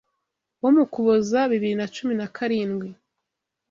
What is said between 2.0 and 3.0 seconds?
nakarindwi